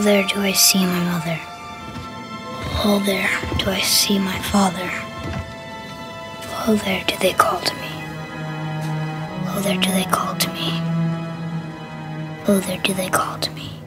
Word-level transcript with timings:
There 0.00 0.22
do 0.22 0.38
I 0.38 0.52
see 0.52 0.86
my 0.86 1.04
mother. 1.10 1.40
Oh, 2.84 3.02
there 3.04 3.28
do 3.58 3.68
I 3.68 3.80
see 3.80 4.16
my 4.16 4.38
father. 4.42 4.88
Oh, 6.68 6.80
there 6.84 7.02
do 7.08 7.16
they 7.18 7.32
call 7.32 7.58
to 7.58 7.74
me. 7.74 7.90
Oh, 9.50 9.60
there 9.64 9.76
do 9.76 9.90
they 9.90 10.04
call 10.04 10.36
to 10.36 10.52
me. 10.52 10.70
Oh, 12.46 12.62
there 12.64 12.78
do 12.78 12.94
they 12.94 13.08
call 13.08 13.38
to 13.40 13.50
me. 13.50 13.77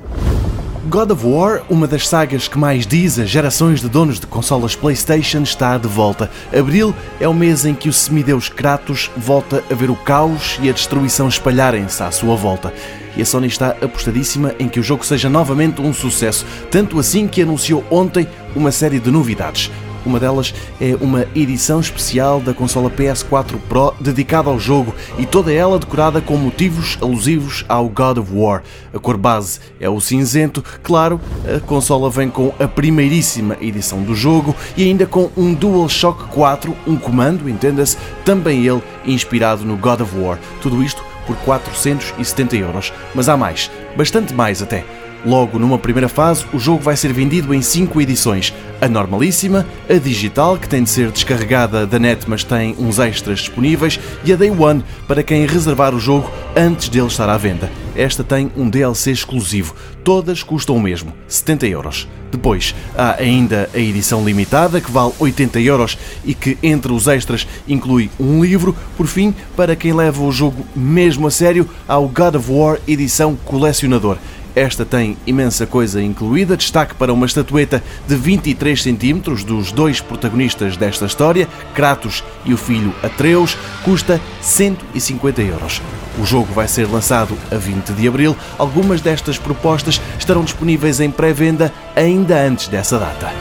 God 0.88 1.11
of 1.11 1.23
War, 1.23 1.61
uma 1.70 1.86
das 1.86 2.07
sagas 2.07 2.47
que 2.47 2.57
mais 2.57 2.88
diz 2.88 3.20
a 3.20 3.23
gerações 3.23 3.82
de 3.82 3.88
donos 3.88 4.20
de 4.20 4.25
consolas 4.25 4.75
PlayStation, 4.75 5.43
está 5.43 5.77
de 5.77 5.88
volta. 5.88 6.29
Abril 6.52 6.96
é 7.20 7.27
o 7.27 7.36
mês 7.36 7.65
em 7.65 7.75
que 7.75 7.88
o 7.88 7.93
semideus 7.93 8.50
Kratos 8.50 9.11
volta 9.15 9.64
a 9.70 9.75
ver 9.75 9.91
o 9.91 9.96
caos 9.96 10.57
e 10.59 10.70
a 10.70 10.73
destruição 10.73 11.28
espalharem-se 11.28 12.02
à 12.02 12.09
sua 12.09 12.36
volta. 12.36 12.73
E 13.15 13.21
a 13.21 13.25
Sony 13.25 13.46
está 13.46 13.75
apostadíssima 13.82 14.55
em 14.57 14.68
que 14.68 14.79
o 14.79 14.83
jogo 14.83 15.05
seja 15.05 15.29
novamente 15.29 15.82
um 15.82 15.93
sucesso, 15.93 16.47
tanto 16.71 16.97
assim 16.97 17.27
que 17.27 17.43
anunciou 17.43 17.83
ontem 17.91 18.27
uma 18.55 18.71
série 18.71 19.00
de 19.00 19.11
novidades. 19.11 19.69
Uma 20.05 20.19
delas 20.19 20.54
é 20.79 20.96
uma 21.00 21.28
edição 21.36 21.79
especial 21.79 22.39
da 22.39 22.54
consola 22.54 22.89
PS4 22.89 23.60
Pro 23.69 23.93
dedicada 24.00 24.50
ao 24.50 24.60
jogo 24.60 24.96
e 25.18 25.25
toda 25.25 25.54
ela 25.54 25.77
decorada 25.77 26.19
com 26.21 26.36
motivos 26.37 26.97
alusivos 27.01 27.64
ao 27.69 27.87
God 27.87 28.18
of 28.18 28.32
War. 28.33 28.64
A 28.93 29.00
cor 29.00 29.18
base 29.18 29.60
é 29.79 29.89
o 29.89 30.01
cinzento, 30.01 30.64
claro, 30.82 31.21
a 31.46 31.60
consola 31.60 32.09
vem 32.09 32.30
com 32.30 32.52
a 32.59 32.67
primeiríssima 32.67 33.58
edição 33.61 34.02
do 34.02 34.16
jogo 34.16 34.55
e 34.75 34.83
ainda 34.83 35.05
com 35.05 35.30
um 35.38 35.53
DualShock 35.53 36.25
4, 36.30 36.75
um 36.88 36.95
comando, 36.95 37.47
entenda-se, 37.47 37.97
também 38.25 38.66
ele 38.66 38.81
inspirado 39.05 39.63
no 39.63 39.77
God 39.77 40.02
of 40.02 40.17
War. 40.17 40.39
Tudo 40.61 40.83
isto 40.83 41.03
por 41.25 41.36
470 41.38 42.55
euros. 42.58 42.91
Mas 43.13 43.30
há 43.30 43.38
mais, 43.38 43.69
bastante 43.95 44.33
mais 44.33 44.61
até. 44.61 44.83
Logo 45.23 45.59
numa 45.59 45.77
primeira 45.77 46.09
fase, 46.09 46.45
o 46.52 46.58
jogo 46.58 46.81
vai 46.81 46.97
ser 46.97 47.14
vendido 47.14 47.53
em 47.53 47.61
5 47.61 48.02
edições: 48.02 48.53
a 48.81 48.88
normalíssima, 48.88 49.67
a 49.88 49.94
digital, 49.94 50.58
que 50.58 50.67
tem 50.67 50.83
de 50.83 50.89
ser 50.89 51.11
descarregada 51.11 51.86
da 51.86 52.00
net, 52.00 52.28
mas 52.28 52.44
tem 52.44 52.75
uns 52.80 52.97
extras 52.97 53.39
disponíveis, 53.39 54.00
e 54.25 54.33
a 54.33 54.36
Day 54.36 54.50
One, 54.50 54.83
para 55.08 55.22
quem 55.22 55.45
reservar 55.45 55.94
o 55.94 56.00
jogo 56.00 56.31
antes 56.55 56.89
dele 56.89 57.08
estar 57.08 57.30
à 57.30 57.38
venda. 57.38 57.69
Esta 57.95 58.23
tem 58.23 58.52
um 58.58 58.69
DLC 58.69 59.11
exclusivo. 59.11 59.75
Todas 60.03 60.41
custam 60.41 60.75
o 60.75 60.81
mesmo, 60.81 61.13
70 61.28 61.67
euros. 61.67 62.08
Depois, 62.31 62.73
há 62.97 63.22
ainda 63.22 63.69
a 63.73 63.78
edição 63.78 64.23
limitada, 64.23 64.81
que 64.81 64.89
vale 64.89 65.13
80 65.19 65.59
euros 65.59 65.97
e 66.23 66.33
que, 66.33 66.58
entre 66.63 66.91
os 66.91 67.08
extras, 67.08 67.45
inclui 67.67 68.09
um 68.19 68.41
livro. 68.41 68.75
Por 68.95 69.06
fim, 69.06 69.35
para 69.56 69.75
quem 69.75 69.94
leva 69.94 70.23
o 70.23 70.31
jogo 70.31 70.66
mesmo 70.75 71.28
a 71.28 71.31
sério, 71.31 71.69
há 71.88 71.97
o 72.00 72.08
God 72.08 72.35
of 72.35 72.52
War 72.52 72.80
edição 72.88 73.35
colecionador. 73.45 74.17
Esta 74.55 74.85
tem 74.85 75.17
imensa 75.25 75.66
coisa 75.66 76.02
incluída, 76.02 76.57
destaque 76.57 76.94
para 76.95 77.13
uma 77.13 77.25
estatueta 77.25 77.81
de 78.07 78.16
23 78.16 78.81
cm 78.81 79.19
dos 79.45 79.71
dois 79.71 80.02
protagonistas 80.02 80.75
desta 80.75 81.05
história, 81.05 81.47
Kratos 81.73 82.23
e 82.45 82.53
o 82.53 82.57
filho 82.57 82.94
Atreus, 83.02 83.57
custa 83.83 84.19
150 84.41 85.41
euros. 85.41 85.81
O 86.19 86.25
jogo 86.25 86.53
vai 86.53 86.67
ser 86.67 86.88
lançado 86.88 87.38
a 87.49 87.55
20 87.55 87.94
de 87.94 88.07
abril. 88.07 88.35
Algumas 88.57 88.99
destas 88.99 89.38
propostas 89.38 90.02
estarão 90.19 90.44
disponíveis 90.44 90.99
em 90.99 91.09
pré-venda 91.09 91.72
ainda 91.95 92.38
antes 92.41 92.67
dessa 92.67 92.99
data. 92.99 93.31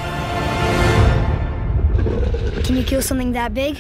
Can 2.65 2.75
you 2.75 2.85
kill 2.85 3.03
something 3.03 3.33
that 3.33 3.53
big? 3.53 3.79